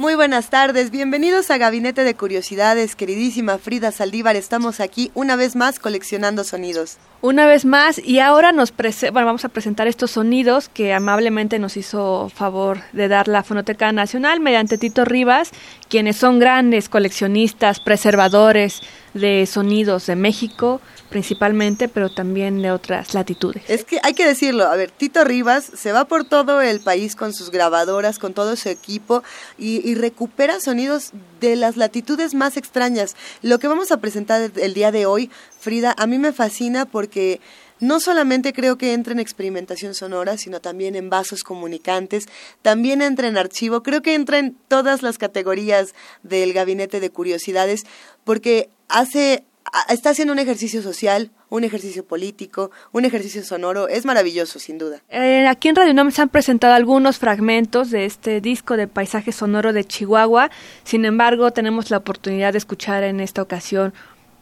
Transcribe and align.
Muy 0.00 0.14
buenas 0.14 0.48
tardes, 0.48 0.90
bienvenidos 0.90 1.50
a 1.50 1.58
Gabinete 1.58 2.04
de 2.04 2.14
Curiosidades, 2.14 2.96
queridísima 2.96 3.58
Frida 3.58 3.92
Saldívar. 3.92 4.34
Estamos 4.34 4.80
aquí 4.80 5.10
una 5.12 5.36
vez 5.36 5.56
más 5.56 5.78
coleccionando 5.78 6.42
sonidos. 6.42 6.96
Una 7.20 7.44
vez 7.44 7.66
más, 7.66 7.98
y 7.98 8.18
ahora 8.18 8.50
nos 8.50 8.72
bueno, 8.74 9.26
vamos 9.26 9.44
a 9.44 9.50
presentar 9.50 9.88
estos 9.88 10.12
sonidos 10.12 10.70
que 10.70 10.94
amablemente 10.94 11.58
nos 11.58 11.76
hizo 11.76 12.30
favor 12.34 12.78
de 12.94 13.08
dar 13.08 13.28
la 13.28 13.42
Fonoteca 13.42 13.92
Nacional 13.92 14.40
mediante 14.40 14.78
Tito 14.78 15.04
Rivas, 15.04 15.50
quienes 15.90 16.16
son 16.16 16.38
grandes 16.38 16.88
coleccionistas, 16.88 17.78
preservadores 17.78 18.80
de 19.12 19.44
sonidos 19.44 20.06
de 20.06 20.16
México 20.16 20.80
principalmente, 21.10 21.88
pero 21.88 22.08
también 22.08 22.62
de 22.62 22.70
otras 22.70 23.12
latitudes. 23.12 23.64
Es 23.68 23.84
que 23.84 23.98
hay 24.02 24.14
que 24.14 24.24
decirlo, 24.24 24.64
a 24.64 24.76
ver, 24.76 24.90
Tito 24.90 25.24
Rivas 25.24 25.64
se 25.74 25.92
va 25.92 26.06
por 26.06 26.24
todo 26.24 26.62
el 26.62 26.80
país 26.80 27.16
con 27.16 27.34
sus 27.34 27.50
grabadoras, 27.50 28.18
con 28.18 28.32
todo 28.32 28.56
su 28.56 28.68
equipo 28.68 29.22
y, 29.58 29.86
y 29.88 29.89
recupera 29.94 30.60
sonidos 30.60 31.12
de 31.40 31.56
las 31.56 31.76
latitudes 31.76 32.34
más 32.34 32.56
extrañas. 32.56 33.16
Lo 33.42 33.58
que 33.58 33.68
vamos 33.68 33.90
a 33.90 33.98
presentar 33.98 34.50
el- 34.56 34.74
día 34.74 34.92
de 34.92 35.06
hoy, 35.06 35.30
Frida, 35.58 35.94
a 35.98 36.06
mí 36.06 36.18
me 36.18 36.32
fascina 36.32 36.86
porque 36.86 37.40
no 37.80 37.98
solamente 37.98 38.52
creo 38.52 38.76
que 38.76 38.92
entra 38.92 39.12
en 39.12 39.20
experimentación 39.20 39.94
sonora, 39.94 40.36
sino 40.36 40.60
también 40.60 40.96
en 40.96 41.08
vasos 41.08 41.42
comunicantes, 41.42 42.26
también 42.62 43.00
entra 43.00 43.26
en 43.26 43.38
archivo, 43.38 43.82
creo 43.82 44.02
que 44.02 44.14
entra 44.14 44.38
en 44.38 44.54
todas 44.68 45.02
las 45.02 45.16
categorías 45.18 45.94
del 46.22 46.52
gabinete 46.52 47.00
de 47.00 47.10
curiosidades, 47.10 47.82
porque 48.24 48.68
hace, 48.88 49.44
está 49.88 50.10
haciendo 50.10 50.32
un 50.32 50.38
ejercicio 50.38 50.82
social, 50.82 51.30
un 51.48 51.64
ejercicio 51.64 52.04
político, 52.04 52.70
un 52.92 53.04
ejercicio 53.04 53.44
sonoro, 53.44 53.88
es 53.88 54.04
maravilloso, 54.04 54.58
sin 54.58 54.78
duda. 54.78 55.02
Eh, 55.08 55.46
aquí 55.46 55.68
en 55.68 55.76
Radio 55.76 55.92
UNAM 55.92 56.10
se 56.10 56.22
han 56.22 56.28
presentado 56.28 56.74
algunos 56.74 57.18
fragmentos 57.18 57.90
de 57.90 58.04
este 58.04 58.40
disco 58.40 58.76
de 58.76 58.88
paisaje 58.88 59.32
sonoro 59.32 59.72
de 59.72 59.84
Chihuahua. 59.84 60.50
Sin 60.84 61.04
embargo, 61.04 61.52
tenemos 61.52 61.90
la 61.90 61.98
oportunidad 61.98 62.52
de 62.52 62.58
escuchar 62.58 63.02
en 63.02 63.20
esta 63.20 63.42
ocasión 63.42 63.92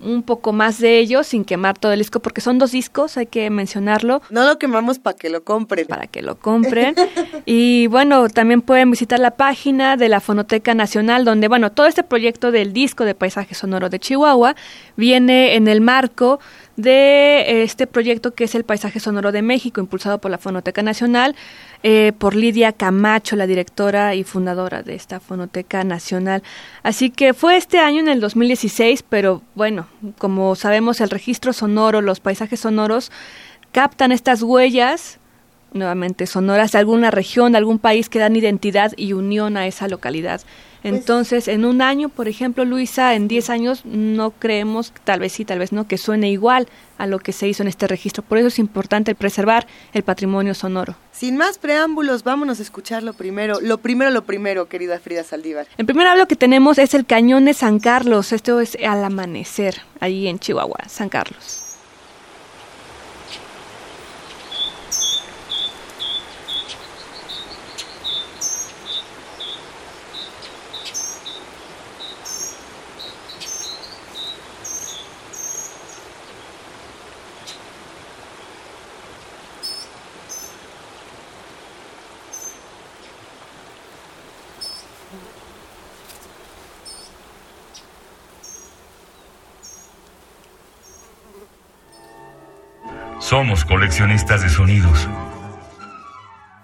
un 0.00 0.22
poco 0.22 0.52
más 0.52 0.78
de 0.78 0.98
ellos 0.98 1.26
sin 1.26 1.44
quemar 1.44 1.78
todo 1.78 1.92
el 1.92 1.98
disco, 1.98 2.20
porque 2.20 2.40
son 2.40 2.58
dos 2.58 2.72
discos, 2.72 3.16
hay 3.16 3.26
que 3.26 3.48
mencionarlo 3.50 4.22
No 4.30 4.46
lo 4.46 4.58
quemamos 4.58 4.98
para 4.98 5.16
que 5.16 5.28
lo 5.28 5.44
compren. 5.44 5.86
para 5.86 6.06
que 6.06 6.22
lo 6.22 6.38
compren. 6.38 6.94
y 7.46 7.86
bueno, 7.88 8.28
también 8.28 8.62
pueden 8.62 8.90
visitar 8.90 9.18
la 9.18 9.32
página 9.32 9.96
de 9.96 10.08
la 10.08 10.20
Fonoteca 10.20 10.74
Nacional, 10.74 11.24
donde, 11.24 11.48
bueno, 11.48 11.72
todo 11.72 11.86
este 11.86 12.02
proyecto 12.02 12.50
del 12.50 12.72
disco 12.72 13.04
de 13.04 13.14
paisaje 13.14 13.54
sonoro 13.54 13.88
de 13.88 13.98
Chihuahua 13.98 14.54
viene 14.96 15.54
en 15.56 15.68
el 15.68 15.80
marco 15.80 16.40
de 16.78 17.64
este 17.64 17.88
proyecto 17.88 18.34
que 18.34 18.44
es 18.44 18.54
el 18.54 18.62
Paisaje 18.64 19.00
Sonoro 19.00 19.32
de 19.32 19.42
México, 19.42 19.80
impulsado 19.80 20.20
por 20.20 20.30
la 20.30 20.38
Fonoteca 20.38 20.80
Nacional, 20.80 21.34
eh, 21.82 22.12
por 22.18 22.34
Lidia 22.34 22.72
Camacho, 22.72 23.36
la 23.36 23.46
directora 23.46 24.14
y 24.14 24.24
fundadora 24.24 24.82
de 24.82 24.94
esta 24.94 25.20
Fonoteca 25.20 25.84
Nacional. 25.84 26.42
Así 26.82 27.10
que 27.10 27.34
fue 27.34 27.56
este 27.56 27.78
año, 27.78 28.00
en 28.00 28.08
el 28.08 28.20
2016, 28.20 29.04
pero 29.08 29.42
bueno, 29.54 29.86
como 30.18 30.54
sabemos, 30.56 31.00
el 31.00 31.10
registro 31.10 31.52
sonoro, 31.52 32.00
los 32.00 32.20
paisajes 32.20 32.60
sonoros, 32.60 33.12
captan 33.72 34.12
estas 34.12 34.42
huellas 34.42 35.20
nuevamente 35.72 36.26
sonoras 36.26 36.72
de 36.72 36.78
alguna 36.78 37.10
región, 37.10 37.52
de 37.52 37.58
algún 37.58 37.78
país 37.78 38.08
que 38.08 38.18
dan 38.18 38.36
identidad 38.36 38.92
y 38.96 39.12
unión 39.12 39.56
a 39.56 39.66
esa 39.66 39.88
localidad. 39.88 40.40
Entonces, 40.84 41.48
en 41.48 41.64
un 41.64 41.82
año, 41.82 42.08
por 42.08 42.28
ejemplo, 42.28 42.64
Luisa, 42.64 43.14
en 43.14 43.28
10 43.28 43.50
años 43.50 43.84
no 43.84 44.30
creemos, 44.30 44.92
tal 45.04 45.20
vez 45.20 45.32
sí, 45.32 45.44
tal 45.44 45.58
vez 45.58 45.72
no, 45.72 45.88
que 45.88 45.98
suene 45.98 46.30
igual 46.30 46.68
a 46.98 47.06
lo 47.06 47.18
que 47.18 47.32
se 47.32 47.48
hizo 47.48 47.62
en 47.62 47.68
este 47.68 47.86
registro. 47.86 48.22
Por 48.22 48.38
eso 48.38 48.48
es 48.48 48.58
importante 48.58 49.14
preservar 49.14 49.66
el 49.92 50.02
patrimonio 50.02 50.54
sonoro. 50.54 50.94
Sin 51.12 51.36
más 51.36 51.58
preámbulos, 51.58 52.22
vámonos 52.22 52.60
a 52.60 52.62
escuchar 52.62 53.02
lo 53.02 53.12
primero, 53.12 53.60
lo 53.60 53.78
primero, 53.78 54.10
lo 54.10 54.24
primero, 54.24 54.68
querida 54.68 55.00
Frida 55.00 55.24
Saldívar. 55.24 55.66
El 55.76 55.86
primer 55.86 56.06
hablo 56.06 56.28
que 56.28 56.36
tenemos 56.36 56.78
es 56.78 56.94
el 56.94 57.06
Cañón 57.06 57.44
de 57.44 57.54
San 57.54 57.80
Carlos. 57.80 58.32
Esto 58.32 58.60
es 58.60 58.76
al 58.76 59.02
amanecer, 59.04 59.82
ahí 60.00 60.28
en 60.28 60.38
Chihuahua, 60.38 60.84
San 60.88 61.08
Carlos. 61.08 61.67
Somos 93.28 93.66
coleccionistas 93.66 94.40
de 94.40 94.48
sonidos. 94.48 95.06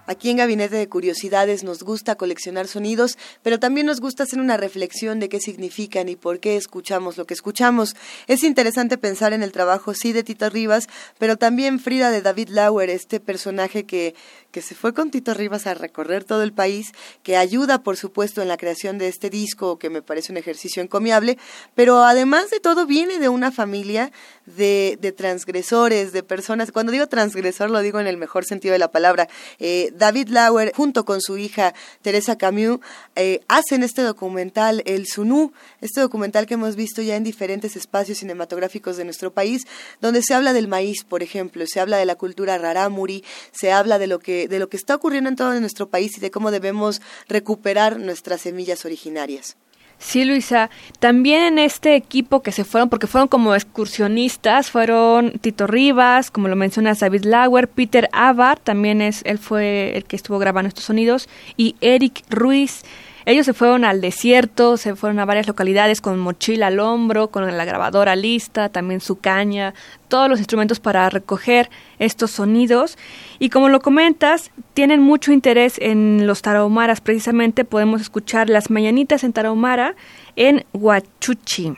Aquí 0.07 0.29
en 0.29 0.37
Gabinete 0.37 0.75
de 0.75 0.87
Curiosidades 0.87 1.63
nos 1.63 1.81
gusta 1.81 2.13
coleccionar 2.15 2.67
sonidos, 2.67 3.17
pero 3.41 3.59
también 3.59 3.87
nos 3.87 4.01
gusta 4.01 4.23
hacer 4.23 4.39
una 4.39 4.55
reflexión 4.55 5.19
de 5.19 5.29
qué 5.29 5.39
significan 5.39 6.09
y 6.09 6.15
por 6.15 6.39
qué 6.39 6.57
escuchamos 6.57 7.17
lo 7.17 7.25
que 7.25 7.33
escuchamos. 7.33 7.95
Es 8.27 8.43
interesante 8.43 8.99
pensar 8.99 9.33
en 9.33 9.41
el 9.41 9.51
trabajo, 9.51 9.95
sí, 9.95 10.13
de 10.13 10.23
Tito 10.23 10.47
Rivas, 10.49 10.87
pero 11.17 11.37
también 11.37 11.79
Frida 11.79 12.11
de 12.11 12.21
David 12.21 12.49
Lauer, 12.49 12.91
este 12.91 13.19
personaje 13.19 13.85
que, 13.85 14.13
que 14.51 14.61
se 14.61 14.75
fue 14.75 14.93
con 14.93 15.09
Tito 15.09 15.33
Rivas 15.33 15.65
a 15.65 15.73
recorrer 15.73 16.23
todo 16.23 16.43
el 16.43 16.53
país, 16.53 16.91
que 17.23 17.35
ayuda, 17.35 17.81
por 17.81 17.97
supuesto, 17.97 18.43
en 18.43 18.47
la 18.47 18.57
creación 18.57 18.99
de 18.99 19.07
este 19.07 19.31
disco, 19.31 19.79
que 19.79 19.89
me 19.89 20.03
parece 20.03 20.31
un 20.31 20.37
ejercicio 20.37 20.83
encomiable, 20.83 21.39
pero 21.73 22.03
además 22.03 22.51
de 22.51 22.59
todo 22.59 22.85
viene 22.85 23.17
de 23.17 23.29
una 23.29 23.51
familia 23.51 24.11
de, 24.45 25.13
transgresores, 25.15 26.11
de 26.11 26.23
personas, 26.23 26.71
cuando 26.71 26.91
digo 26.91 27.07
transgresor 27.07 27.69
lo 27.69 27.79
digo 27.79 27.99
en 27.99 28.07
el 28.07 28.17
mejor 28.17 28.45
sentido 28.45 28.73
de 28.73 28.79
la 28.79 28.91
palabra, 28.91 29.27
eh, 29.59 29.91
David 29.95 30.29
Lauer, 30.29 30.71
junto 30.75 31.05
con 31.05 31.21
su 31.21 31.37
hija 31.37 31.73
Teresa 32.01 32.37
Camus, 32.37 32.79
eh, 33.15 33.41
hacen 33.47 33.83
este 33.83 34.01
documental, 34.01 34.83
El 34.85 35.07
Sunú, 35.07 35.53
este 35.81 36.01
documental 36.01 36.45
que 36.45 36.55
hemos 36.55 36.75
visto 36.75 37.01
ya 37.01 37.15
en 37.15 37.23
diferentes 37.23 37.75
espacios 37.75 38.19
cinematográficos 38.19 38.97
de 38.97 39.05
nuestro 39.05 39.33
país, 39.33 39.63
donde 40.01 40.21
se 40.21 40.33
habla 40.33 40.53
del 40.53 40.67
maíz, 40.67 41.03
por 41.03 41.23
ejemplo, 41.23 41.65
se 41.67 41.79
habla 41.79 41.97
de 41.97 42.05
la 42.05 42.15
cultura 42.15 42.57
rarámuri, 42.57 43.23
se 43.51 43.71
habla 43.71 43.99
de 43.99 44.07
lo 44.07 44.19
que, 44.19 44.47
de 44.47 44.59
lo 44.59 44.69
que 44.69 44.77
está 44.77 44.95
ocurriendo 44.95 45.29
en 45.29 45.35
todo 45.35 45.59
nuestro 45.59 45.89
país 45.89 46.17
y 46.17 46.21
de 46.21 46.31
cómo 46.31 46.51
debemos 46.51 47.01
recuperar 47.27 47.99
nuestras 47.99 48.41
semillas 48.41 48.85
originarias. 48.85 49.57
Sí, 49.97 50.25
Luisa. 50.25 50.69
También 50.99 51.43
en 51.43 51.59
este 51.59 51.95
equipo 51.95 52.41
que 52.41 52.51
se 52.51 52.63
fueron, 52.63 52.89
porque 52.89 53.07
fueron 53.07 53.27
como 53.27 53.55
excursionistas, 53.55 54.69
fueron 54.69 55.31
Tito 55.39 55.67
Rivas, 55.67 56.31
como 56.31 56.47
lo 56.47 56.55
mencionas, 56.55 56.99
David 56.99 57.23
Lauer, 57.23 57.67
Peter 57.67 58.09
Avar, 58.11 58.59
también 58.59 59.01
es, 59.01 59.21
él 59.25 59.39
fue 59.39 59.95
el 59.95 60.05
que 60.05 60.15
estuvo 60.15 60.37
grabando 60.37 60.67
estos 60.67 60.83
sonidos, 60.85 61.29
y 61.57 61.75
Eric 61.81 62.23
Ruiz. 62.29 62.83
Ellos 63.27 63.47
se 63.47 63.53
fueron 63.53 63.85
al 63.85 64.01
desierto, 64.01 64.77
se 64.77 64.95
fueron 64.95 65.19
a 65.19 65.25
varias 65.25 65.47
localidades 65.47 65.99
con 65.99 66.19
mochila 66.19 66.67
al 66.67 66.79
hombro, 66.79 67.29
con 67.29 67.45
la 67.57 67.65
grabadora 67.65 68.15
lista, 68.15 68.69
también 68.69 69.01
su 69.01 69.17
caña, 69.17 69.73
todos 70.09 70.29
los 70.29 70.37
instrumentos 70.37 70.79
para 70.79 71.09
recoger 71.09 71.71
estos 71.97 72.29
sonidos. 72.29 72.99
Y 73.39 73.49
como 73.49 73.69
lo 73.69 73.79
comentas, 73.79 74.51
tienen 74.75 75.01
mucho 75.01 75.31
interés 75.31 75.77
en 75.79 76.27
los 76.27 76.43
tarahumaras. 76.43 77.01
Precisamente 77.01 77.65
podemos 77.65 77.99
escuchar 77.99 78.47
las 78.47 78.69
mañanitas 78.69 79.23
en 79.23 79.33
tarahumara 79.33 79.95
en 80.35 80.63
Huachuchi, 80.73 81.73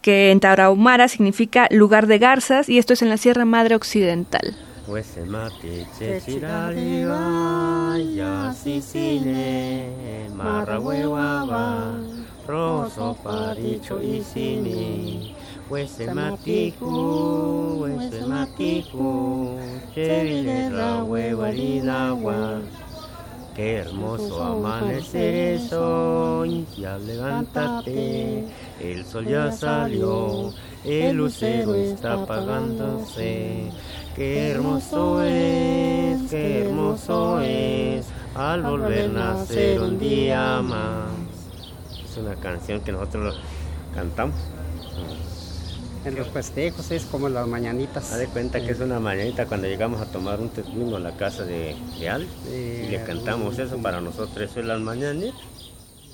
que 0.00 0.32
en 0.32 0.40
tarahumara 0.40 1.06
significa 1.06 1.68
lugar 1.70 2.08
de 2.08 2.18
garzas, 2.18 2.68
y 2.68 2.78
esto 2.78 2.94
es 2.94 3.02
en 3.02 3.08
la 3.08 3.18
Sierra 3.18 3.44
Madre 3.44 3.76
Occidental. 3.76 4.56
Huesemati 4.86 5.86
chechiraliwa 5.98 7.20
yasisine 8.16 9.86
marrahuehuaba 10.36 11.94
roso 12.46 13.14
paricho 13.24 14.02
isini 14.02 15.36
Huese 15.72 16.06
matijo, 16.12 17.78
huese 17.78 18.26
matijo, 18.26 19.58
chévere 19.94 20.68
la 20.68 21.02
hueva 21.02 21.48
agua. 22.10 22.60
Qué 23.56 23.76
hermoso 23.76 24.42
amanecer 24.42 25.34
es 25.54 25.72
hoy, 25.72 26.66
ya 26.76 26.98
levántate, 26.98 28.44
el 28.80 29.04
sol 29.06 29.26
ya 29.26 29.50
salió, 29.50 30.52
el 30.84 31.16
lucero 31.16 31.74
está 31.74 32.22
apagándose. 32.22 33.70
Qué 34.16 34.50
hermoso 34.50 35.22
es, 35.22 36.30
qué 36.30 36.64
hermoso 36.64 37.40
es, 37.40 38.06
al 38.34 38.62
volver 38.62 39.10
a 39.10 39.34
nacer 39.34 39.80
un 39.80 39.98
día 39.98 40.60
más. 40.62 41.10
Es 42.04 42.16
una 42.18 42.34
canción 42.36 42.80
que 42.80 42.92
nosotros 42.92 43.40
cantamos 43.94 44.36
en 46.04 46.16
los 46.16 46.28
festejos 46.28 46.90
es 46.90 47.04
como 47.04 47.28
las 47.28 47.46
mañanitas. 47.46 48.12
Haz 48.12 48.18
de 48.18 48.26
cuenta 48.26 48.60
que 48.60 48.72
es 48.72 48.80
una 48.80 48.98
mañanita 48.98 49.46
cuando 49.46 49.68
llegamos 49.68 50.00
a 50.00 50.06
tomar 50.06 50.40
un 50.40 50.48
testimonio 50.48 50.96
a 50.96 51.00
la 51.00 51.12
casa 51.12 51.44
de, 51.44 51.76
de 51.98 52.08
Al 52.08 52.26
y 52.52 52.88
le 52.88 53.04
cantamos 53.04 53.58
eso 53.58 53.78
para 53.78 54.00
nosotros, 54.00 54.50
eso 54.50 54.60
es 54.60 54.66
las 54.66 54.80
mañanitas. 54.80 55.40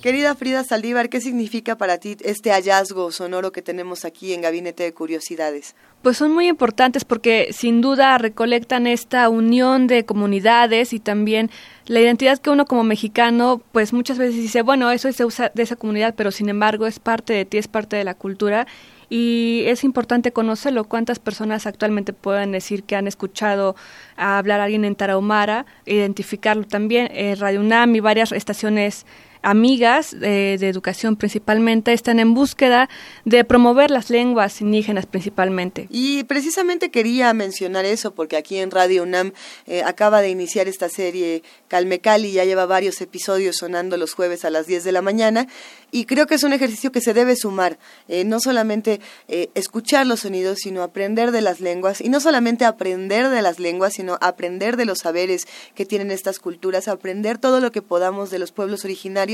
Querida 0.02 0.36
Frida 0.36 0.62
Saldívar, 0.62 1.08
¿qué 1.08 1.20
significa 1.20 1.76
para 1.76 1.98
ti 1.98 2.16
este 2.20 2.52
hallazgo 2.52 3.10
sonoro 3.10 3.50
que 3.50 3.62
tenemos 3.62 4.04
aquí 4.04 4.32
en 4.32 4.42
Gabinete 4.42 4.84
de 4.84 4.94
Curiosidades? 4.94 5.74
Pues 6.02 6.16
son 6.16 6.32
muy 6.32 6.46
importantes 6.46 7.04
porque 7.04 7.48
sin 7.50 7.80
duda 7.80 8.16
recolectan 8.16 8.86
esta 8.86 9.28
unión 9.28 9.88
de 9.88 10.04
comunidades 10.04 10.92
y 10.92 11.00
también 11.00 11.50
la 11.86 12.00
identidad 12.00 12.38
que 12.38 12.50
uno 12.50 12.66
como 12.66 12.84
mexicano, 12.84 13.60
pues 13.72 13.92
muchas 13.92 14.18
veces 14.18 14.36
dice, 14.36 14.62
bueno, 14.62 14.88
eso 14.92 15.08
es 15.08 15.16
de 15.18 15.62
esa 15.62 15.74
comunidad, 15.74 16.14
pero 16.16 16.30
sin 16.30 16.48
embargo 16.48 16.86
es 16.86 17.00
parte 17.00 17.32
de 17.32 17.44
ti, 17.44 17.58
es 17.58 17.66
parte 17.66 17.96
de 17.96 18.04
la 18.04 18.14
cultura 18.14 18.68
y 19.10 19.64
es 19.66 19.82
importante 19.82 20.30
conocerlo. 20.30 20.84
¿Cuántas 20.84 21.18
personas 21.18 21.66
actualmente 21.66 22.12
pueden 22.12 22.52
decir 22.52 22.84
que 22.84 22.94
han 22.94 23.08
escuchado 23.08 23.74
hablar 24.16 24.60
a 24.60 24.64
alguien 24.64 24.84
en 24.84 24.94
Tarahumara? 24.94 25.66
Identificarlo 25.86 26.64
también. 26.64 27.08
Eh, 27.10 27.34
Radio 27.34 27.60
UNAM 27.60 27.96
y 27.96 28.00
varias 28.00 28.30
estaciones 28.30 29.04
amigas 29.42 30.18
de 30.18 30.54
educación 30.54 31.16
principalmente 31.16 31.92
están 31.92 32.18
en 32.20 32.34
búsqueda 32.34 32.88
de 33.24 33.44
promover 33.44 33.90
las 33.90 34.10
lenguas 34.10 34.60
indígenas 34.60 35.06
principalmente. 35.06 35.86
Y 35.90 36.24
precisamente 36.24 36.90
quería 36.90 37.32
mencionar 37.34 37.84
eso 37.84 38.14
porque 38.14 38.36
aquí 38.36 38.58
en 38.58 38.70
Radio 38.70 39.02
UNAM 39.02 39.32
eh, 39.66 39.82
acaba 39.82 40.20
de 40.20 40.30
iniciar 40.30 40.68
esta 40.68 40.88
serie 40.88 41.42
Calme 41.68 42.00
Cali, 42.00 42.32
ya 42.32 42.44
lleva 42.44 42.66
varios 42.66 43.00
episodios 43.00 43.56
sonando 43.56 43.96
los 43.96 44.14
jueves 44.14 44.44
a 44.44 44.50
las 44.50 44.66
10 44.66 44.84
de 44.84 44.92
la 44.92 45.02
mañana 45.02 45.46
y 45.90 46.04
creo 46.04 46.26
que 46.26 46.34
es 46.34 46.42
un 46.42 46.52
ejercicio 46.52 46.92
que 46.92 47.00
se 47.00 47.14
debe 47.14 47.36
sumar, 47.36 47.78
eh, 48.08 48.24
no 48.24 48.40
solamente 48.40 49.00
eh, 49.28 49.48
escuchar 49.54 50.06
los 50.06 50.20
sonidos, 50.20 50.58
sino 50.62 50.82
aprender 50.82 51.30
de 51.30 51.40
las 51.40 51.60
lenguas 51.60 52.00
y 52.00 52.08
no 52.08 52.20
solamente 52.20 52.64
aprender 52.64 53.28
de 53.28 53.42
las 53.42 53.58
lenguas, 53.58 53.94
sino 53.94 54.18
aprender 54.20 54.76
de 54.76 54.84
los 54.84 54.98
saberes 54.98 55.46
que 55.74 55.86
tienen 55.86 56.10
estas 56.10 56.38
culturas, 56.38 56.88
aprender 56.88 57.38
todo 57.38 57.60
lo 57.60 57.72
que 57.72 57.82
podamos 57.82 58.30
de 58.30 58.38
los 58.38 58.52
pueblos 58.52 58.84
originarios 58.84 59.27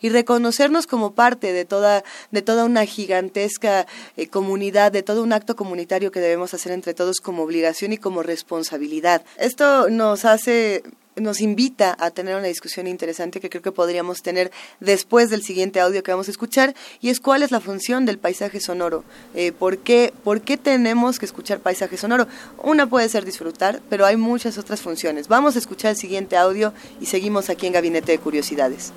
y 0.00 0.08
reconocernos 0.08 0.86
como 0.86 1.14
parte 1.14 1.52
de 1.52 1.64
toda, 1.64 2.04
de 2.30 2.42
toda 2.42 2.64
una 2.64 2.84
gigantesca 2.84 3.86
eh, 4.16 4.28
comunidad, 4.28 4.92
de 4.92 5.02
todo 5.02 5.22
un 5.22 5.32
acto 5.32 5.56
comunitario 5.56 6.10
que 6.10 6.20
debemos 6.20 6.54
hacer 6.54 6.72
entre 6.72 6.94
todos 6.94 7.16
como 7.20 7.42
obligación 7.42 7.92
y 7.92 7.98
como 7.98 8.22
responsabilidad. 8.22 9.24
Esto 9.38 9.88
nos 9.88 10.24
hace 10.24 10.82
nos 11.16 11.40
invita 11.40 11.96
a 11.98 12.10
tener 12.10 12.36
una 12.36 12.46
discusión 12.46 12.86
interesante 12.86 13.40
que 13.40 13.48
creo 13.48 13.62
que 13.62 13.72
podríamos 13.72 14.22
tener 14.22 14.52
después 14.80 15.30
del 15.30 15.42
siguiente 15.42 15.80
audio 15.80 16.02
que 16.02 16.10
vamos 16.10 16.28
a 16.28 16.30
escuchar 16.30 16.74
y 17.00 17.08
es 17.08 17.20
cuál 17.20 17.42
es 17.42 17.50
la 17.50 17.60
función 17.60 18.04
del 18.04 18.18
paisaje 18.18 18.60
sonoro. 18.60 19.04
Eh, 19.34 19.52
¿por, 19.52 19.78
qué, 19.78 20.12
¿Por 20.24 20.42
qué 20.42 20.56
tenemos 20.56 21.18
que 21.18 21.24
escuchar 21.24 21.60
paisaje 21.60 21.96
sonoro? 21.96 22.26
Una 22.62 22.86
puede 22.86 23.08
ser 23.08 23.24
disfrutar, 23.24 23.80
pero 23.88 24.04
hay 24.04 24.16
muchas 24.16 24.58
otras 24.58 24.82
funciones. 24.82 25.28
Vamos 25.28 25.56
a 25.56 25.58
escuchar 25.58 25.92
el 25.92 25.96
siguiente 25.96 26.36
audio 26.36 26.72
y 27.00 27.06
seguimos 27.06 27.48
aquí 27.48 27.66
en 27.66 27.72
Gabinete 27.72 28.12
de 28.12 28.18
Curiosidades. 28.18 28.92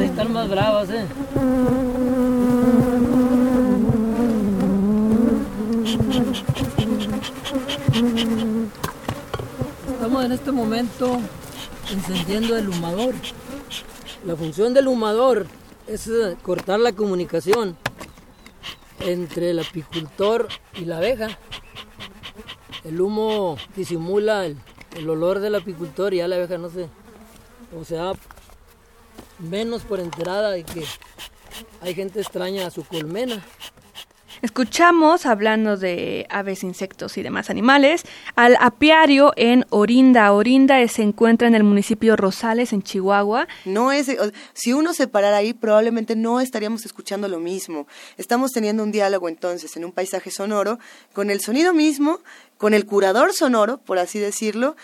Están 0.00 0.32
más 0.32 0.50
bravas, 0.50 0.90
¿eh? 0.90 1.89
Estamos 9.92 10.24
en 10.24 10.32
este 10.32 10.52
momento 10.52 11.18
encendiendo 11.90 12.56
el 12.56 12.68
humador. 12.68 13.14
La 14.24 14.36
función 14.36 14.72
del 14.74 14.86
humador 14.86 15.46
es 15.88 16.06
eh, 16.06 16.36
cortar 16.42 16.78
la 16.78 16.92
comunicación 16.92 17.76
entre 19.00 19.50
el 19.50 19.58
apicultor 19.58 20.48
y 20.74 20.84
la 20.84 20.98
abeja. 20.98 21.36
El 22.84 23.00
humo 23.00 23.56
disimula 23.74 24.46
el, 24.46 24.56
olor 25.08 25.40
del 25.40 25.56
apicultor 25.56 26.14
y 26.14 26.18
ya 26.18 26.28
la 26.28 26.36
abeja 26.36 26.58
no 26.58 26.70
se, 26.70 26.88
o 27.76 27.84
sea, 27.84 28.12
menos 29.38 29.82
por 29.82 29.98
enterada 29.98 30.50
de 30.50 30.62
que 30.64 30.84
hay 31.80 31.94
gente 31.94 32.20
extraña 32.20 32.68
a 32.68 32.70
su 32.70 32.84
colmena. 32.84 33.42
Escuchamos, 34.42 35.26
hablando 35.26 35.76
de 35.76 36.26
aves, 36.30 36.64
insectos 36.64 37.18
y 37.18 37.22
demás 37.22 37.50
animales, 37.50 38.04
al 38.36 38.56
apiario 38.58 39.32
en 39.36 39.66
Orinda. 39.68 40.32
Orinda 40.32 40.86
se 40.88 41.02
encuentra 41.02 41.46
en 41.46 41.54
el 41.54 41.62
municipio 41.62 42.16
Rosales, 42.16 42.72
en 42.72 42.82
Chihuahua. 42.82 43.48
No 43.66 43.92
es, 43.92 44.10
si 44.54 44.72
uno 44.72 44.94
se 44.94 45.08
parara 45.08 45.36
ahí, 45.36 45.52
probablemente 45.52 46.16
no 46.16 46.40
estaríamos 46.40 46.86
escuchando 46.86 47.28
lo 47.28 47.38
mismo. 47.38 47.86
Estamos 48.16 48.52
teniendo 48.52 48.82
un 48.82 48.92
diálogo 48.92 49.28
entonces 49.28 49.76
en 49.76 49.84
un 49.84 49.92
paisaje 49.92 50.30
sonoro 50.30 50.78
con 51.12 51.30
el 51.30 51.40
sonido 51.40 51.74
mismo, 51.74 52.20
con 52.56 52.72
el 52.72 52.86
curador 52.86 53.34
sonoro, 53.34 53.76
por 53.78 53.98
así 53.98 54.18
decirlo, 54.18 54.74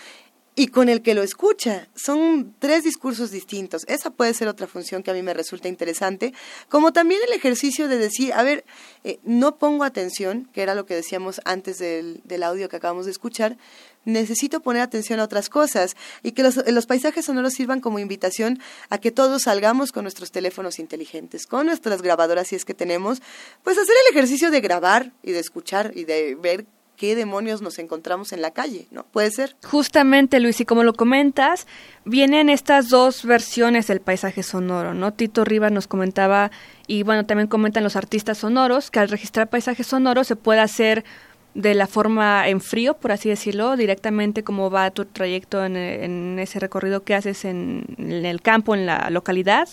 y 0.59 0.69
con 0.69 0.89
el 0.89 1.03
que 1.03 1.13
lo 1.13 1.21
escucha. 1.21 1.87
Son 1.95 2.55
tres 2.57 2.83
discursos 2.83 3.29
distintos. 3.29 3.85
Esa 3.87 4.09
puede 4.09 4.33
ser 4.33 4.47
otra 4.47 4.65
función 4.65 5.03
que 5.03 5.11
a 5.11 5.13
mí 5.13 5.21
me 5.21 5.35
resulta 5.35 5.67
interesante, 5.67 6.33
como 6.67 6.91
también 6.91 7.21
el 7.27 7.33
ejercicio 7.33 7.87
de 7.87 7.99
decir, 7.99 8.33
a 8.33 8.41
ver, 8.41 8.65
eh, 9.03 9.19
no 9.23 9.59
pongo 9.59 9.83
atención, 9.83 10.49
que 10.51 10.63
era 10.63 10.73
lo 10.73 10.87
que 10.87 10.95
decíamos 10.95 11.41
antes 11.45 11.77
del, 11.77 12.23
audio 12.43 12.69
que 12.69 12.75
acabamos 12.75 13.05
de 13.05 13.11
escuchar, 13.11 13.57
necesito 14.03 14.61
poner 14.61 14.81
atención 14.81 15.19
a 15.19 15.25
otras 15.25 15.47
cosas 15.49 15.95
y 16.23 16.31
que 16.31 16.41
los, 16.41 16.55
los 16.67 16.87
paisajes 16.87 17.25
sonoros 17.25 17.53
sirvan 17.53 17.79
como 17.79 17.99
invitación 17.99 18.59
a 18.89 18.97
que 18.97 19.11
todos 19.11 19.43
salgamos 19.43 19.91
con 19.91 20.05
nuestros 20.05 20.31
teléfonos 20.31 20.79
inteligentes, 20.79 21.45
con 21.45 21.67
nuestras 21.67 22.01
grabadoras 22.01 22.47
si 22.47 22.55
es 22.55 22.65
que 22.65 22.73
tenemos, 22.73 23.21
pues 23.63 23.77
hacer 23.77 23.93
el 24.07 24.15
ejercicio 24.15 24.49
de 24.49 24.61
grabar 24.61 25.13
y 25.21 25.33
de 25.33 25.39
escuchar 25.39 25.91
y 25.93 26.05
de 26.05 26.33
ver 26.33 26.65
qué 26.97 27.15
demonios 27.15 27.61
nos 27.61 27.79
encontramos 27.79 28.33
en 28.33 28.41
la 28.41 28.51
calle, 28.51 28.87
¿no? 28.91 29.05
Puede 29.05 29.31
ser. 29.31 29.55
Justamente, 29.63 30.39
Luis, 30.39 30.59
y 30.59 30.65
como 30.65 30.83
lo 30.83 30.93
comentas, 30.93 31.67
vienen 32.03 32.49
estas 32.49 32.89
dos 32.89 33.23
versiones 33.23 33.87
del 33.87 34.01
paisaje 34.01 34.43
sonoro, 34.43 34.93
¿no? 34.93 35.13
Tito 35.13 35.45
Rivas 35.45 35.71
nos 35.71 35.87
comentaba, 35.87 36.51
y 36.87 37.03
bueno, 37.03 37.25
también 37.25 37.47
comentan 37.47 37.83
los 37.83 37.95
artistas 37.95 38.39
sonoros, 38.39 38.91
que 38.91 38.99
al 38.99 39.09
registrar 39.09 39.49
paisaje 39.49 39.83
sonoro 39.83 40.23
se 40.23 40.35
puede 40.35 40.59
hacer 40.59 41.05
de 41.53 41.73
la 41.73 41.87
forma 41.87 42.47
en 42.49 42.61
frío, 42.61 42.95
por 42.95 43.11
así 43.11 43.29
decirlo, 43.29 43.77
directamente 43.77 44.43
como 44.43 44.69
va 44.69 44.91
tu 44.91 45.05
trayecto 45.05 45.63
en, 45.63 45.75
en 45.75 46.39
ese 46.39 46.59
recorrido 46.59 47.03
que 47.03 47.15
haces 47.15 47.45
en, 47.45 47.85
en 47.97 48.25
el 48.25 48.41
campo, 48.41 48.75
en 48.75 48.85
la 48.85 49.09
localidad 49.09 49.69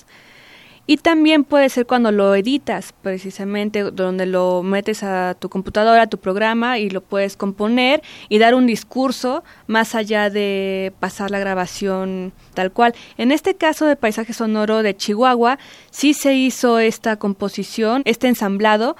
y 0.87 0.99
también 0.99 1.45
puede 1.45 1.71
ser 1.71 1.87
cuando 1.87 2.13
lo 2.13 2.35
editas, 2.35 2.93
precisamente 3.01 3.83
donde 3.85 4.27
lo 4.27 4.63
metes 4.63 5.03
a 5.03 5.35
tu 5.39 5.49
computadora, 5.49 6.03
a 6.03 6.07
tu 6.09 6.19
programa 6.19 6.79
y 6.79 6.91
lo 6.91 7.01
puedes 7.01 7.37
componer 7.37 8.03
y 8.29 8.39
dar 8.39 8.55
un 8.55 8.67
discurso 8.67 9.45
más 9.67 9.95
allá 9.95 10.29
de 10.29 10.93
pasar 11.01 11.31
la 11.31 11.39
grabación 11.39 12.33
tal 12.53 12.71
cual. 12.71 12.95
En 13.17 13.33
este 13.33 13.55
caso 13.55 13.87
de 13.87 13.97
Paisaje 13.97 14.35
Sonoro 14.35 14.83
de 14.83 14.95
Chihuahua, 14.95 15.59
sí 15.91 16.13
se 16.13 16.35
hizo 16.35 16.79
esta 16.79 17.17
composición, 17.17 18.03
este 18.05 18.29
ensamblado 18.29 18.97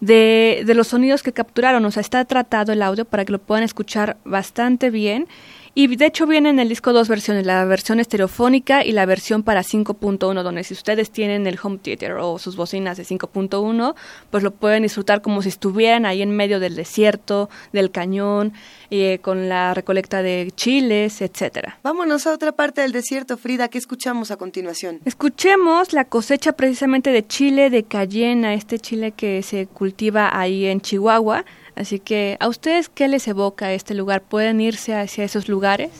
de, 0.00 0.62
de 0.64 0.74
los 0.74 0.88
sonidos 0.88 1.22
que 1.22 1.32
capturaron. 1.32 1.84
O 1.84 1.90
sea, 1.90 2.00
está 2.00 2.24
tratado 2.24 2.72
el 2.72 2.80
audio 2.80 3.04
para 3.04 3.26
que 3.26 3.32
lo 3.32 3.38
puedan 3.38 3.64
escuchar 3.64 4.16
bastante 4.24 4.88
bien 4.88 5.28
y 5.80 5.86
de 5.86 6.06
hecho 6.06 6.26
viene 6.26 6.48
en 6.48 6.58
el 6.58 6.68
disco 6.68 6.92
dos 6.92 7.06
versiones, 7.06 7.46
la 7.46 7.64
versión 7.64 8.00
estereofónica 8.00 8.84
y 8.84 8.90
la 8.90 9.06
versión 9.06 9.44
para 9.44 9.62
5.1, 9.62 10.42
donde 10.42 10.64
si 10.64 10.74
ustedes 10.74 11.12
tienen 11.12 11.46
el 11.46 11.56
home 11.62 11.78
theater 11.78 12.14
o 12.14 12.36
sus 12.40 12.56
bocinas 12.56 12.96
de 12.96 13.04
5.1, 13.04 13.94
pues 14.28 14.42
lo 14.42 14.50
pueden 14.50 14.82
disfrutar 14.82 15.22
como 15.22 15.40
si 15.40 15.50
estuvieran 15.50 16.04
ahí 16.04 16.20
en 16.20 16.32
medio 16.32 16.58
del 16.58 16.74
desierto, 16.74 17.48
del 17.72 17.92
cañón, 17.92 18.54
eh, 18.90 19.20
con 19.22 19.48
la 19.48 19.72
recolecta 19.72 20.20
de 20.20 20.50
chiles, 20.56 21.22
etcétera. 21.22 21.78
Vámonos 21.84 22.26
a 22.26 22.32
otra 22.32 22.50
parte 22.50 22.80
del 22.80 22.90
desierto, 22.90 23.36
Frida, 23.36 23.68
¿qué 23.68 23.78
escuchamos 23.78 24.32
a 24.32 24.36
continuación? 24.36 24.98
Escuchemos 25.04 25.92
la 25.92 26.06
cosecha 26.06 26.54
precisamente 26.54 27.12
de 27.12 27.24
chile 27.24 27.70
de 27.70 27.84
cayena, 27.84 28.52
este 28.54 28.80
chile 28.80 29.12
que 29.12 29.44
se 29.44 29.68
cultiva 29.68 30.36
ahí 30.36 30.66
en 30.66 30.80
Chihuahua. 30.80 31.44
Así 31.78 32.00
que, 32.00 32.36
¿a 32.40 32.48
ustedes 32.48 32.88
qué 32.88 33.06
les 33.06 33.28
evoca 33.28 33.72
este 33.72 33.94
lugar? 33.94 34.20
¿Pueden 34.22 34.60
irse 34.60 34.96
hacia 34.96 35.22
esos 35.22 35.46
lugares? 35.46 35.90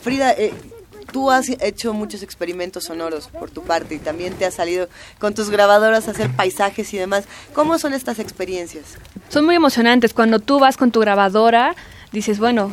Frida, 0.00 0.30
eh, 0.32 0.54
tú 1.14 1.30
has 1.30 1.48
hecho 1.48 1.94
muchos 1.94 2.24
experimentos 2.24 2.82
sonoros 2.82 3.28
por 3.28 3.48
tu 3.48 3.62
parte 3.62 3.94
y 3.94 3.98
también 4.00 4.34
te 4.34 4.46
has 4.46 4.54
salido 4.54 4.88
con 5.20 5.32
tus 5.32 5.48
grabadoras 5.48 6.08
a 6.08 6.10
hacer 6.10 6.28
paisajes 6.30 6.92
y 6.92 6.98
demás. 6.98 7.26
¿Cómo 7.52 7.78
son 7.78 7.94
estas 7.94 8.18
experiencias? 8.18 8.98
Son 9.28 9.44
muy 9.44 9.54
emocionantes. 9.54 10.12
Cuando 10.12 10.40
tú 10.40 10.58
vas 10.58 10.76
con 10.76 10.90
tu 10.90 10.98
grabadora, 10.98 11.76
dices, 12.10 12.40
bueno, 12.40 12.72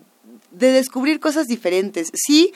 de 0.51 0.71
descubrir 0.71 1.19
cosas 1.19 1.47
diferentes. 1.47 2.11
Sí, 2.13 2.53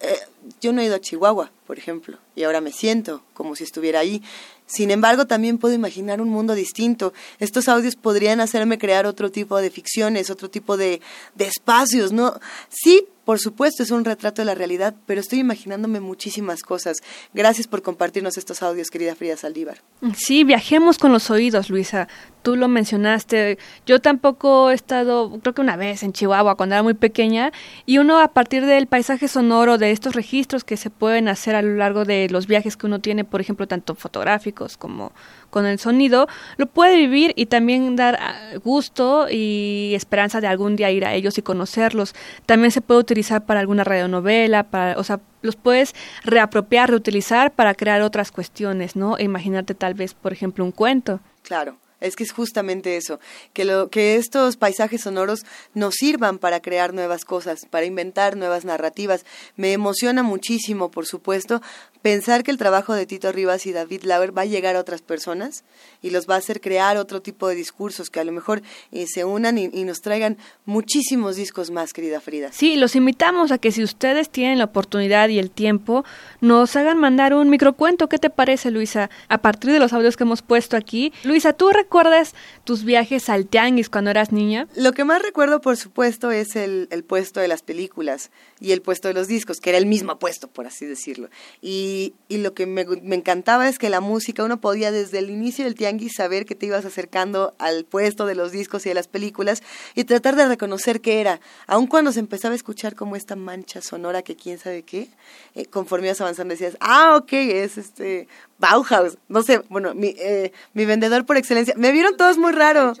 eh, 0.00 0.18
yo 0.60 0.72
no 0.72 0.80
he 0.80 0.84
ido 0.84 0.94
a 0.94 1.00
Chihuahua, 1.00 1.50
por 1.66 1.78
ejemplo, 1.78 2.18
y 2.36 2.44
ahora 2.44 2.60
me 2.60 2.72
siento 2.72 3.22
como 3.34 3.56
si 3.56 3.64
estuviera 3.64 4.00
ahí. 4.00 4.22
Sin 4.66 4.90
embargo, 4.90 5.26
también 5.26 5.58
puedo 5.58 5.74
imaginar 5.74 6.20
un 6.20 6.28
mundo 6.28 6.54
distinto. 6.54 7.14
Estos 7.38 7.68
audios 7.68 7.96
podrían 7.96 8.40
hacerme 8.40 8.78
crear 8.78 9.06
otro 9.06 9.30
tipo 9.30 9.56
de 9.58 9.70
ficciones, 9.70 10.30
otro 10.30 10.50
tipo 10.50 10.76
de, 10.76 11.00
de 11.34 11.46
espacios, 11.46 12.12
¿no? 12.12 12.38
Sí, 12.68 13.06
por 13.28 13.38
supuesto, 13.38 13.82
es 13.82 13.90
un 13.90 14.06
retrato 14.06 14.40
de 14.40 14.46
la 14.46 14.54
realidad, 14.54 14.94
pero 15.04 15.20
estoy 15.20 15.40
imaginándome 15.40 16.00
muchísimas 16.00 16.62
cosas. 16.62 17.02
Gracias 17.34 17.66
por 17.66 17.82
compartirnos 17.82 18.38
estos 18.38 18.62
audios, 18.62 18.88
querida 18.88 19.14
Frida 19.14 19.36
Saldívar. 19.36 19.82
Sí, 20.16 20.44
viajemos 20.44 20.96
con 20.96 21.12
los 21.12 21.30
oídos, 21.30 21.68
Luisa. 21.68 22.08
Tú 22.40 22.56
lo 22.56 22.68
mencionaste. 22.68 23.58
Yo 23.84 24.00
tampoco 24.00 24.70
he 24.70 24.74
estado, 24.74 25.38
creo 25.42 25.52
que 25.52 25.60
una 25.60 25.76
vez 25.76 26.02
en 26.04 26.14
Chihuahua 26.14 26.54
cuando 26.54 26.76
era 26.76 26.82
muy 26.82 26.94
pequeña, 26.94 27.52
y 27.84 27.98
uno 27.98 28.18
a 28.18 28.28
partir 28.28 28.64
del 28.64 28.86
paisaje 28.86 29.28
sonoro, 29.28 29.76
de 29.76 29.90
estos 29.90 30.14
registros 30.14 30.64
que 30.64 30.78
se 30.78 30.88
pueden 30.88 31.28
hacer 31.28 31.54
a 31.54 31.60
lo 31.60 31.76
largo 31.76 32.06
de 32.06 32.30
los 32.30 32.46
viajes 32.46 32.78
que 32.78 32.86
uno 32.86 32.98
tiene, 32.98 33.24
por 33.24 33.42
ejemplo, 33.42 33.68
tanto 33.68 33.94
fotográficos 33.94 34.78
como 34.78 35.12
con 35.50 35.66
el 35.66 35.78
sonido, 35.78 36.28
lo 36.56 36.66
puede 36.66 36.96
vivir 36.96 37.32
y 37.34 37.46
también 37.46 37.96
dar 37.96 38.18
ah, 38.20 38.56
gusto 38.62 39.28
y 39.30 39.92
esperanza 39.94 40.40
de 40.40 40.46
algún 40.46 40.76
día 40.76 40.90
ir 40.90 41.04
a 41.04 41.14
ellos 41.14 41.38
y 41.38 41.42
conocerlos. 41.42 42.14
También 42.46 42.70
se 42.70 42.80
puede 42.80 43.00
utilizar 43.00 43.17
para 43.46 43.60
alguna 43.60 43.84
radionovela, 43.84 44.64
para, 44.64 44.98
o 44.98 45.04
sea, 45.04 45.20
los 45.42 45.56
puedes 45.56 45.94
reapropiar, 46.24 46.90
reutilizar 46.90 47.52
para 47.52 47.74
crear 47.74 48.02
otras 48.02 48.30
cuestiones, 48.30 48.96
¿no? 48.96 49.18
E 49.18 49.24
imaginarte 49.24 49.74
tal 49.74 49.94
vez, 49.94 50.14
por 50.14 50.32
ejemplo, 50.32 50.64
un 50.64 50.72
cuento. 50.72 51.20
Claro. 51.42 51.76
Es 52.00 52.14
que 52.14 52.22
es 52.22 52.30
justamente 52.30 52.96
eso, 52.96 53.18
que, 53.52 53.64
lo, 53.64 53.88
que 53.88 54.14
estos 54.14 54.56
paisajes 54.56 55.00
sonoros 55.00 55.40
nos 55.74 55.94
sirvan 55.96 56.38
para 56.38 56.60
crear 56.60 56.94
nuevas 56.94 57.24
cosas, 57.24 57.66
para 57.68 57.86
inventar 57.86 58.36
nuevas 58.36 58.64
narrativas. 58.64 59.24
Me 59.56 59.72
emociona 59.72 60.22
muchísimo, 60.22 60.92
por 60.92 61.06
supuesto, 61.06 61.60
pensar 62.02 62.42
que 62.42 62.50
el 62.50 62.58
trabajo 62.58 62.94
de 62.94 63.06
Tito 63.06 63.32
Rivas 63.32 63.66
y 63.66 63.72
David 63.72 64.02
Lauer 64.04 64.36
va 64.36 64.42
a 64.42 64.46
llegar 64.46 64.76
a 64.76 64.80
otras 64.80 65.02
personas 65.02 65.64
y 66.02 66.10
los 66.10 66.28
va 66.28 66.34
a 66.34 66.38
hacer 66.38 66.60
crear 66.60 66.96
otro 66.96 67.22
tipo 67.22 67.48
de 67.48 67.54
discursos 67.54 68.10
que 68.10 68.20
a 68.20 68.24
lo 68.24 68.32
mejor 68.32 68.62
eh, 68.92 69.06
se 69.06 69.24
unan 69.24 69.58
y, 69.58 69.70
y 69.72 69.84
nos 69.84 70.00
traigan 70.00 70.38
muchísimos 70.64 71.36
discos 71.36 71.70
más, 71.70 71.92
querida 71.92 72.20
Frida. 72.20 72.52
Sí, 72.52 72.76
los 72.76 72.96
invitamos 72.96 73.52
a 73.52 73.58
que 73.58 73.72
si 73.72 73.82
ustedes 73.82 74.30
tienen 74.30 74.58
la 74.58 74.64
oportunidad 74.64 75.28
y 75.28 75.38
el 75.38 75.50
tiempo, 75.50 76.04
nos 76.40 76.76
hagan 76.76 76.98
mandar 76.98 77.34
un 77.34 77.50
microcuento. 77.50 78.08
¿Qué 78.08 78.18
te 78.18 78.30
parece, 78.30 78.70
Luisa? 78.70 79.10
A 79.28 79.38
partir 79.38 79.72
de 79.72 79.78
los 79.78 79.92
audios 79.92 80.16
que 80.16 80.24
hemos 80.24 80.42
puesto 80.42 80.76
aquí. 80.76 81.12
Luisa, 81.24 81.52
¿tú 81.52 81.70
recuerdas 81.70 82.34
tus 82.64 82.84
viajes 82.84 83.28
al 83.28 83.46
tianguis 83.46 83.90
cuando 83.90 84.10
eras 84.10 84.32
niña? 84.32 84.68
Lo 84.76 84.92
que 84.92 85.04
más 85.04 85.22
recuerdo, 85.22 85.60
por 85.60 85.76
supuesto, 85.76 86.30
es 86.30 86.56
el, 86.56 86.88
el 86.90 87.04
puesto 87.04 87.40
de 87.40 87.48
las 87.48 87.62
películas 87.62 88.30
y 88.60 88.72
el 88.72 88.82
puesto 88.82 89.08
de 89.08 89.14
los 89.14 89.28
discos, 89.28 89.60
que 89.60 89.70
era 89.70 89.78
el 89.78 89.86
mismo 89.86 90.18
puesto, 90.18 90.48
por 90.48 90.66
así 90.66 90.86
decirlo. 90.86 91.28
Y, 91.60 91.87
y 92.28 92.38
lo 92.38 92.54
que 92.54 92.66
me, 92.66 92.84
me 92.84 93.16
encantaba 93.16 93.68
es 93.68 93.78
que 93.78 93.88
la 93.88 94.00
música, 94.00 94.44
uno 94.44 94.60
podía 94.60 94.90
desde 94.90 95.18
el 95.18 95.30
inicio 95.30 95.64
del 95.64 95.74
tianguis 95.74 96.14
saber 96.14 96.44
que 96.44 96.54
te 96.54 96.66
ibas 96.66 96.84
acercando 96.84 97.54
al 97.58 97.84
puesto 97.84 98.26
de 98.26 98.34
los 98.34 98.52
discos 98.52 98.84
y 98.84 98.90
de 98.90 98.94
las 98.94 99.08
películas 99.08 99.62
y 99.94 100.04
tratar 100.04 100.36
de 100.36 100.46
reconocer 100.46 101.00
qué 101.00 101.20
era. 101.20 101.40
Aun 101.66 101.86
cuando 101.86 102.12
se 102.12 102.20
empezaba 102.20 102.52
a 102.52 102.56
escuchar 102.56 102.94
como 102.94 103.16
esta 103.16 103.36
mancha 103.36 103.80
sonora 103.80 104.22
que 104.22 104.36
quién 104.36 104.58
sabe 104.58 104.82
qué, 104.82 105.08
eh, 105.54 105.66
conforme 105.66 106.08
ibas 106.08 106.20
avanzando 106.20 106.52
decías, 106.52 106.76
ah, 106.80 107.16
ok, 107.16 107.32
es 107.32 107.78
este 107.78 108.28
Bauhaus. 108.58 109.18
No 109.28 109.42
sé, 109.42 109.62
bueno, 109.68 109.94
mi, 109.94 110.14
eh, 110.18 110.52
mi 110.74 110.84
vendedor 110.84 111.24
por 111.24 111.36
excelencia. 111.36 111.74
Me 111.76 111.92
vieron 111.92 112.16
todos 112.16 112.38
muy 112.38 112.52
raro. 112.52 112.92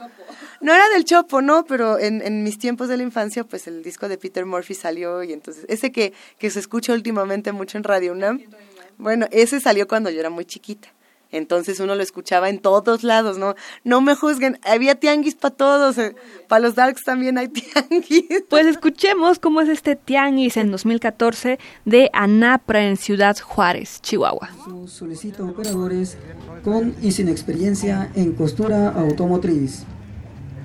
no 0.60 0.74
era 0.74 0.88
del 0.90 1.04
Chopo, 1.04 1.42
no, 1.42 1.64
pero 1.64 1.98
en, 1.98 2.22
en, 2.22 2.42
mis 2.42 2.58
tiempos 2.58 2.88
de 2.88 2.96
la 2.96 3.02
infancia, 3.02 3.44
pues 3.44 3.66
el 3.66 3.82
disco 3.82 4.08
de 4.08 4.18
Peter 4.18 4.46
Murphy 4.46 4.74
salió 4.74 5.22
y 5.22 5.32
entonces 5.32 5.64
ese 5.68 5.92
que, 5.92 6.12
que 6.38 6.50
se 6.50 6.60
escucha 6.60 6.92
últimamente 6.92 7.52
mucho 7.52 7.76
en 7.76 7.84
Radio 7.84 8.12
UNAM, 8.12 8.40
bueno, 8.98 9.26
ese 9.30 9.60
salió 9.60 9.88
cuando 9.88 10.10
yo 10.10 10.20
era 10.20 10.30
muy 10.30 10.44
chiquita. 10.44 10.88
Entonces 11.30 11.78
uno 11.80 11.94
lo 11.94 12.02
escuchaba 12.02 12.48
en 12.48 12.58
todos 12.58 13.04
lados, 13.04 13.36
¿no? 13.36 13.54
No 13.84 14.00
me 14.00 14.14
juzguen, 14.14 14.58
había 14.64 14.94
tianguis 14.94 15.34
para 15.34 15.54
todos, 15.54 15.98
eh, 15.98 16.14
para 16.48 16.60
los 16.60 16.74
darks 16.74 17.04
también 17.04 17.36
hay 17.36 17.48
tianguis. 17.48 18.44
Pues 18.48 18.66
escuchemos 18.66 19.38
cómo 19.38 19.60
es 19.60 19.68
este 19.68 19.94
tianguis 19.94 20.56
en 20.56 20.70
2014 20.70 21.58
de 21.84 22.10
Anapra 22.14 22.86
en 22.86 22.96
Ciudad 22.96 23.36
Juárez, 23.38 24.00
Chihuahua. 24.00 24.48
Solicito 24.86 25.44
operadores 25.44 26.16
con 26.64 26.94
y 27.02 27.12
sin 27.12 27.28
experiencia 27.28 28.10
en 28.14 28.32
costura 28.32 28.88
automotriz. 28.88 29.84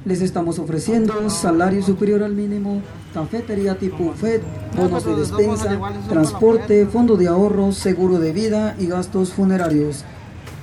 Les 0.06 0.22
estamos 0.22 0.60
ofreciendo 0.60 1.30
salario 1.30 1.82
superior 1.82 2.24
al 2.24 2.34
mínimo, 2.34 2.82
cafetería 3.14 3.76
tipo 3.76 4.14
FED, 4.14 4.42
bonos 4.76 5.06
de 5.06 5.16
despensa, 5.16 5.80
transporte, 6.10 6.86
fondo 6.88 7.16
de 7.16 7.30
ahorro, 7.30 7.72
seguro 7.72 8.20
de 8.20 8.34
vida 8.34 8.76
y 8.78 8.88
gastos 8.88 9.32
funerarios. 9.32 10.04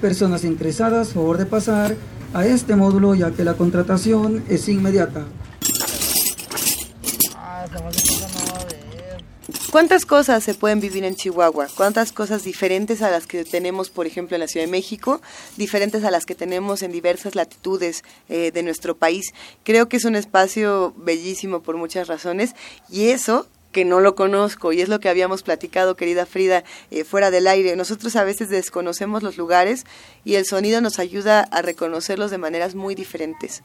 Personas 0.02 0.44
interesadas, 0.44 1.14
favor 1.14 1.38
de 1.38 1.46
pasar 1.46 1.96
a 2.34 2.44
este 2.44 2.76
módulo 2.76 3.14
ya 3.14 3.30
que 3.30 3.44
la 3.44 3.54
contratación 3.54 4.42
es 4.50 4.68
inmediata. 4.68 5.24
¿Cuántas 9.70 10.04
cosas 10.04 10.42
se 10.42 10.54
pueden 10.54 10.80
vivir 10.80 11.04
en 11.04 11.14
Chihuahua? 11.14 11.68
¿Cuántas 11.76 12.10
cosas 12.10 12.42
diferentes 12.42 13.02
a 13.02 13.10
las 13.10 13.28
que 13.28 13.44
tenemos, 13.44 13.88
por 13.88 14.04
ejemplo, 14.04 14.34
en 14.34 14.40
la 14.40 14.48
Ciudad 14.48 14.66
de 14.66 14.72
México, 14.72 15.20
diferentes 15.56 16.02
a 16.02 16.10
las 16.10 16.26
que 16.26 16.34
tenemos 16.34 16.82
en 16.82 16.90
diversas 16.90 17.36
latitudes 17.36 18.02
eh, 18.28 18.50
de 18.50 18.64
nuestro 18.64 18.96
país? 18.96 19.32
Creo 19.62 19.88
que 19.88 19.98
es 19.98 20.04
un 20.04 20.16
espacio 20.16 20.92
bellísimo 20.96 21.62
por 21.62 21.76
muchas 21.76 22.08
razones 22.08 22.56
y 22.88 23.10
eso 23.10 23.46
que 23.70 23.84
no 23.84 24.00
lo 24.00 24.16
conozco 24.16 24.72
y 24.72 24.80
es 24.80 24.88
lo 24.88 24.98
que 24.98 25.08
habíamos 25.08 25.44
platicado, 25.44 25.94
querida 25.94 26.26
Frida, 26.26 26.64
eh, 26.90 27.04
fuera 27.04 27.30
del 27.30 27.46
aire. 27.46 27.76
Nosotros 27.76 28.16
a 28.16 28.24
veces 28.24 28.48
desconocemos 28.48 29.22
los 29.22 29.38
lugares 29.38 29.84
y 30.24 30.34
el 30.34 30.46
sonido 30.46 30.80
nos 30.80 30.98
ayuda 30.98 31.42
a 31.42 31.62
reconocerlos 31.62 32.32
de 32.32 32.38
maneras 32.38 32.74
muy 32.74 32.96
diferentes. 32.96 33.62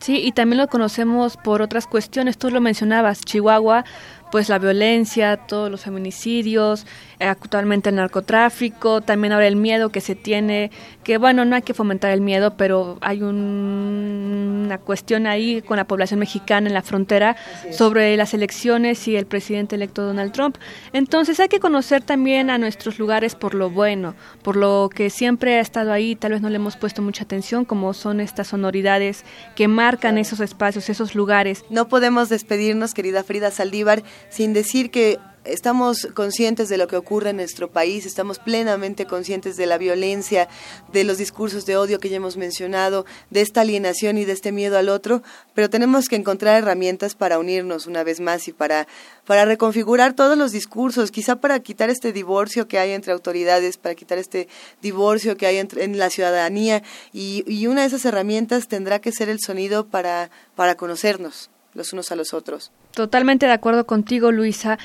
Sí, 0.00 0.16
y 0.16 0.32
también 0.32 0.58
lo 0.58 0.68
conocemos 0.68 1.36
por 1.36 1.60
otras 1.60 1.86
cuestiones. 1.86 2.38
Tú 2.38 2.50
lo 2.50 2.62
mencionabas, 2.62 3.20
Chihuahua 3.20 3.84
pues 4.30 4.48
la 4.48 4.58
violencia, 4.58 5.36
todos 5.36 5.70
los 5.70 5.82
feminicidios, 5.82 6.86
eh, 7.18 7.26
actualmente 7.26 7.90
el 7.90 7.96
narcotráfico, 7.96 9.00
también 9.00 9.32
ahora 9.32 9.46
el 9.46 9.56
miedo 9.56 9.90
que 9.90 10.00
se 10.00 10.14
tiene, 10.14 10.70
que 11.04 11.18
bueno, 11.18 11.44
no 11.44 11.56
hay 11.56 11.62
que 11.62 11.74
fomentar 11.74 12.12
el 12.12 12.20
miedo, 12.20 12.56
pero 12.56 12.98
hay 13.00 13.22
una 13.22 14.78
cuestión 14.78 15.26
ahí 15.26 15.62
con 15.62 15.76
la 15.76 15.84
población 15.84 16.20
mexicana 16.20 16.68
en 16.68 16.74
la 16.74 16.82
frontera 16.82 17.36
sobre 17.72 18.16
las 18.16 18.32
elecciones 18.34 19.06
y 19.08 19.16
el 19.16 19.26
presidente 19.26 19.76
electo 19.76 20.02
Donald 20.02 20.32
Trump. 20.32 20.56
Entonces 20.92 21.40
hay 21.40 21.48
que 21.48 21.60
conocer 21.60 22.02
también 22.02 22.50
a 22.50 22.58
nuestros 22.58 22.98
lugares 22.98 23.34
por 23.34 23.54
lo 23.54 23.70
bueno, 23.70 24.14
por 24.42 24.56
lo 24.56 24.90
que 24.94 25.10
siempre 25.10 25.56
ha 25.56 25.60
estado 25.60 25.92
ahí, 25.92 26.16
tal 26.16 26.32
vez 26.32 26.40
no 26.40 26.48
le 26.48 26.56
hemos 26.56 26.76
puesto 26.76 27.02
mucha 27.02 27.24
atención, 27.24 27.64
como 27.64 27.92
son 27.92 28.20
estas 28.20 28.48
sonoridades 28.48 29.24
que 29.56 29.68
marcan 29.68 30.18
esos 30.18 30.40
espacios, 30.40 30.88
esos 30.88 31.14
lugares. 31.14 31.64
No 31.68 31.88
podemos 31.88 32.28
despedirnos, 32.28 32.94
querida 32.94 33.24
Frida 33.24 33.50
Saldívar, 33.50 34.02
sin 34.28 34.52
decir 34.52 34.90
que 34.90 35.18
estamos 35.44 36.08
conscientes 36.14 36.68
de 36.68 36.76
lo 36.76 36.86
que 36.86 36.96
ocurre 36.96 37.30
en 37.30 37.36
nuestro 37.36 37.70
país, 37.70 38.04
estamos 38.04 38.38
plenamente 38.38 39.06
conscientes 39.06 39.56
de 39.56 39.66
la 39.66 39.78
violencia, 39.78 40.48
de 40.92 41.04
los 41.04 41.18
discursos 41.18 41.66
de 41.66 41.76
odio 41.76 41.98
que 41.98 42.08
ya 42.08 42.16
hemos 42.16 42.36
mencionado, 42.36 43.06
de 43.30 43.40
esta 43.40 43.62
alienación 43.62 44.18
y 44.18 44.24
de 44.24 44.32
este 44.32 44.52
miedo 44.52 44.76
al 44.76 44.88
otro, 44.88 45.22
pero 45.54 45.70
tenemos 45.70 46.08
que 46.08 46.16
encontrar 46.16 46.62
herramientas 46.62 47.14
para 47.14 47.38
unirnos 47.38 47.86
una 47.86 48.04
vez 48.04 48.20
más 48.20 48.48
y 48.48 48.52
para, 48.52 48.86
para 49.26 49.44
reconfigurar 49.44 50.14
todos 50.14 50.36
los 50.36 50.52
discursos, 50.52 51.10
quizá 51.10 51.36
para 51.36 51.60
quitar 51.60 51.90
este 51.90 52.12
divorcio 52.12 52.68
que 52.68 52.78
hay 52.78 52.92
entre 52.92 53.12
autoridades, 53.12 53.76
para 53.76 53.94
quitar 53.94 54.18
este 54.18 54.48
divorcio 54.82 55.36
que 55.36 55.46
hay 55.46 55.56
entre, 55.56 55.84
en 55.84 55.98
la 55.98 56.10
ciudadanía 56.10 56.82
y, 57.12 57.44
y 57.46 57.66
una 57.66 57.82
de 57.82 57.88
esas 57.88 58.04
herramientas 58.04 58.68
tendrá 58.68 59.00
que 59.00 59.12
ser 59.12 59.28
el 59.28 59.40
sonido 59.40 59.86
para, 59.86 60.30
para 60.54 60.76
conocernos 60.76 61.50
los 61.74 61.92
unos 61.92 62.10
a 62.12 62.16
los 62.16 62.34
otros. 62.34 62.72
Totalmente 62.92 63.46
de 63.46 63.52
acuerdo 63.52 63.86
contigo, 63.86 64.32
Luisa. 64.32 64.78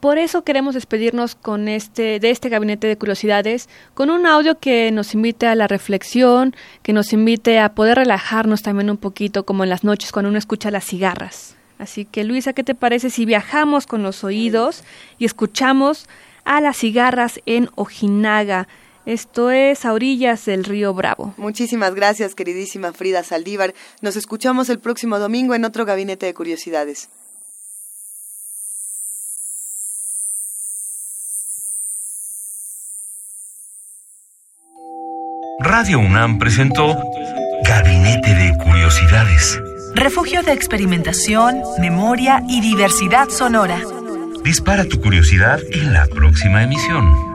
Por 0.00 0.16
eso 0.16 0.44
queremos 0.44 0.74
despedirnos 0.74 1.34
con 1.34 1.68
este, 1.68 2.20
de 2.20 2.30
este 2.30 2.48
gabinete 2.48 2.86
de 2.86 2.96
curiosidades, 2.96 3.68
con 3.92 4.08
un 4.08 4.26
audio 4.26 4.58
que 4.58 4.90
nos 4.92 5.12
invite 5.12 5.46
a 5.46 5.54
la 5.54 5.66
reflexión, 5.66 6.56
que 6.82 6.94
nos 6.94 7.12
invite 7.12 7.58
a 7.58 7.74
poder 7.74 7.98
relajarnos 7.98 8.62
también 8.62 8.88
un 8.88 8.96
poquito, 8.96 9.44
como 9.44 9.62
en 9.62 9.68
las 9.68 9.84
noches 9.84 10.10
cuando 10.10 10.30
uno 10.30 10.38
escucha 10.38 10.70
las 10.70 10.86
cigarras. 10.86 11.54
Así 11.78 12.06
que, 12.06 12.24
Luisa, 12.24 12.54
¿qué 12.54 12.64
te 12.64 12.74
parece 12.74 13.10
si 13.10 13.26
viajamos 13.26 13.86
con 13.86 14.02
los 14.02 14.24
oídos 14.24 14.84
y 15.18 15.26
escuchamos 15.26 16.08
a 16.44 16.62
las 16.62 16.78
cigarras 16.78 17.40
en 17.44 17.68
Ojinaga? 17.74 18.68
Esto 19.06 19.50
es 19.50 19.84
a 19.84 19.92
orillas 19.92 20.44
del 20.44 20.64
río 20.64 20.92
Bravo. 20.92 21.34
Muchísimas 21.36 21.94
gracias, 21.94 22.34
queridísima 22.34 22.92
Frida 22.92 23.22
Saldívar. 23.22 23.74
Nos 24.02 24.16
escuchamos 24.16 24.68
el 24.68 24.78
próximo 24.78 25.18
domingo 25.18 25.54
en 25.54 25.64
otro 25.64 25.84
gabinete 25.84 26.26
de 26.26 26.34
curiosidades. 26.34 27.08
Radio 35.62 35.98
UNAM 35.98 36.38
presentó 36.38 36.96
Gabinete 37.64 38.34
de 38.34 38.56
Curiosidades. 38.64 39.60
Refugio 39.94 40.42
de 40.42 40.52
experimentación, 40.52 41.60
memoria 41.78 42.42
y 42.48 42.62
diversidad 42.62 43.28
sonora. 43.28 43.78
Dispara 44.42 44.84
tu 44.86 45.00
curiosidad 45.02 45.60
en 45.70 45.92
la 45.92 46.06
próxima 46.06 46.62
emisión. 46.62 47.29